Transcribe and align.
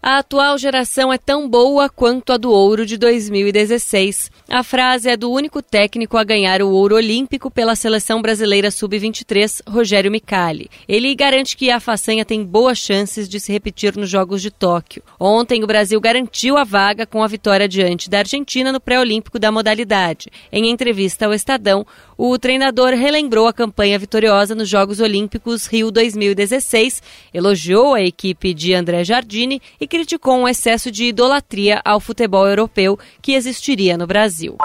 A 0.00 0.18
atual 0.18 0.56
geração 0.56 1.12
é 1.12 1.18
tão 1.18 1.48
boa 1.48 1.88
quanto 1.88 2.32
a 2.32 2.36
do 2.36 2.52
ouro 2.52 2.86
de 2.86 2.96
2016. 2.96 4.30
A 4.48 4.62
frase 4.62 5.08
é 5.08 5.16
do 5.16 5.28
único 5.28 5.60
técnico 5.60 6.16
a 6.16 6.22
ganhar 6.22 6.62
o 6.62 6.70
ouro 6.70 6.94
olímpico 6.94 7.50
pela 7.50 7.74
seleção 7.74 8.22
brasileira 8.22 8.70
sub-23, 8.70 9.60
Rogério 9.68 10.08
Micali. 10.08 10.70
Ele 10.88 11.12
garante 11.16 11.56
que 11.56 11.68
a 11.68 11.80
façanha 11.80 12.24
tem 12.24 12.44
boas 12.44 12.78
chances 12.78 13.28
de 13.28 13.40
se 13.40 13.50
repetir 13.50 13.96
nos 13.96 14.08
Jogos 14.08 14.40
de 14.40 14.52
Tóquio. 14.52 15.02
Ontem, 15.18 15.64
o 15.64 15.66
Brasil 15.66 16.00
garantiu 16.00 16.56
a 16.56 16.62
vaga 16.62 17.04
com 17.04 17.20
a 17.20 17.26
vitória 17.26 17.68
diante 17.68 18.08
da 18.08 18.20
Argentina 18.20 18.70
no 18.70 18.80
pré-olímpico 18.80 19.36
da 19.36 19.50
modalidade. 19.50 20.30
Em 20.52 20.70
entrevista 20.70 21.26
ao 21.26 21.34
Estadão, 21.34 21.84
o 22.16 22.38
treinador 22.38 22.90
relembrou 22.90 23.48
a 23.48 23.52
campanha 23.52 23.98
vitoriosa 23.98 24.54
nos 24.54 24.68
Jogos 24.68 25.00
Olímpicos 25.00 25.66
Rio 25.66 25.90
2016, 25.90 27.02
elogiou 27.34 27.94
a 27.94 28.02
equipe 28.02 28.54
de 28.54 28.74
André 28.74 29.02
Jardine 29.02 29.60
e 29.80 29.87
criticou 29.88 30.36
um 30.36 30.48
excesso 30.48 30.90
de 30.90 31.06
idolatria 31.06 31.80
ao 31.84 31.98
futebol 31.98 32.46
europeu 32.46 32.98
que 33.20 33.32
existiria 33.32 33.96
no 33.96 34.06
Brasil. 34.06 34.56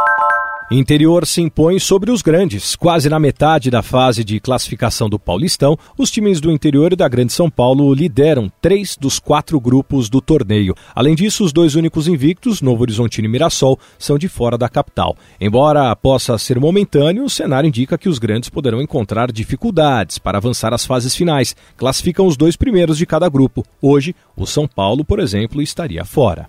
Interior 0.76 1.28
se 1.28 1.40
impõe 1.40 1.78
sobre 1.78 2.10
os 2.10 2.24
grandes. 2.24 2.76
Quase 2.76 3.08
na 3.08 3.20
metade 3.20 3.70
da 3.70 3.84
fase 3.84 4.24
de 4.24 4.40
classificação 4.40 5.08
do 5.08 5.20
Paulistão, 5.20 5.78
os 5.96 6.10
times 6.10 6.42
do 6.42 6.52
interior 6.52 6.92
e 6.92 6.96
da 6.96 7.08
Grande 7.08 7.32
São 7.32 7.48
Paulo 7.48 7.94
lideram 7.94 8.52
três 8.60 8.98
dos 8.98 9.20
quatro 9.20 9.60
grupos 9.60 10.10
do 10.10 10.20
torneio. 10.20 10.74
Além 10.96 11.14
disso, 11.14 11.44
os 11.44 11.54
dois 11.54 11.76
únicos 11.76 12.08
invictos, 12.08 12.60
Novo 12.60 12.82
Horizontino 12.82 13.28
e 13.28 13.30
Mirassol, 13.30 13.78
são 14.00 14.18
de 14.18 14.28
fora 14.28 14.58
da 14.58 14.68
capital. 14.68 15.16
Embora 15.40 15.96
possa 15.96 16.40
ser 16.40 16.60
momentâneo, 16.60 17.24
o 17.24 17.30
cenário 17.30 17.68
indica 17.68 17.96
que 17.96 18.10
os 18.10 18.18
grandes 18.18 18.50
poderão 18.50 18.82
encontrar 18.82 19.32
dificuldades 19.32 20.18
para 20.18 20.40
avançar 20.40 20.74
às 20.74 20.88
fases 20.88 21.16
finais. 21.16 21.56
Classificam 21.78 22.26
os 22.26 22.36
dois 22.36 22.56
primeiros 22.56 22.98
de 22.98 23.06
cada 23.06 23.30
grupo. 23.30 23.64
Hoje, 23.80 24.16
o 24.36 24.48
São 24.48 24.68
Paulo, 24.68 25.06
por 25.06 25.20
exemplo, 25.20 25.62
estaria 25.62 26.04
fora. 26.04 26.48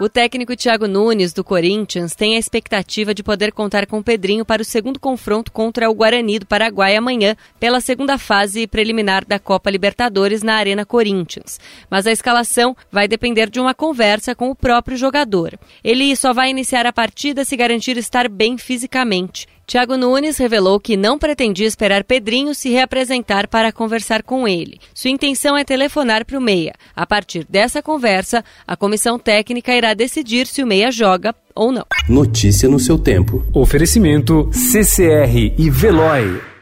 O 0.00 0.08
técnico 0.08 0.54
Thiago 0.54 0.86
Nunes, 0.86 1.32
do 1.32 1.42
Corinthians, 1.42 2.14
tem 2.14 2.36
a 2.36 2.38
expectativa 2.38 3.12
de 3.12 3.20
poder 3.20 3.50
contar 3.50 3.84
com 3.84 4.00
Pedrinho 4.00 4.44
para 4.44 4.62
o 4.62 4.64
segundo 4.64 5.00
confronto 5.00 5.50
contra 5.50 5.90
o 5.90 5.94
Guarani 5.94 6.38
do 6.38 6.46
Paraguai 6.46 6.94
amanhã, 6.94 7.34
pela 7.58 7.80
segunda 7.80 8.16
fase 8.16 8.68
preliminar 8.68 9.24
da 9.26 9.40
Copa 9.40 9.68
Libertadores 9.68 10.40
na 10.40 10.54
Arena 10.54 10.86
Corinthians. 10.86 11.58
Mas 11.90 12.06
a 12.06 12.12
escalação 12.12 12.76
vai 12.92 13.08
depender 13.08 13.50
de 13.50 13.58
uma 13.58 13.74
conversa 13.74 14.36
com 14.36 14.50
o 14.50 14.54
próprio 14.54 14.96
jogador. 14.96 15.58
Ele 15.82 16.14
só 16.14 16.32
vai 16.32 16.48
iniciar 16.48 16.86
a 16.86 16.92
partida 16.92 17.44
se 17.44 17.56
garantir 17.56 17.96
estar 17.96 18.28
bem 18.28 18.56
fisicamente. 18.56 19.48
Thiago 19.68 19.98
Nunes 19.98 20.38
revelou 20.38 20.80
que 20.80 20.96
não 20.96 21.18
pretendia 21.18 21.66
esperar 21.66 22.02
Pedrinho 22.02 22.54
se 22.54 22.70
reapresentar 22.70 23.46
para 23.46 23.70
conversar 23.70 24.22
com 24.22 24.48
ele. 24.48 24.80
Sua 24.94 25.10
intenção 25.10 25.54
é 25.58 25.62
telefonar 25.62 26.24
para 26.24 26.38
o 26.38 26.40
Meia. 26.40 26.72
A 26.96 27.06
partir 27.06 27.44
dessa 27.46 27.82
conversa, 27.82 28.42
a 28.66 28.74
comissão 28.74 29.18
técnica 29.18 29.74
irá 29.74 29.92
decidir 29.92 30.46
se 30.46 30.62
o 30.62 30.66
Meia 30.66 30.90
joga 30.90 31.34
ou 31.54 31.70
não. 31.70 31.84
Notícia 32.08 32.66
no 32.66 32.80
seu 32.80 32.98
tempo. 32.98 33.44
Oferecimento 33.52 34.48
CCR 34.54 35.52
e 35.58 35.68
Veloy. 35.68 36.57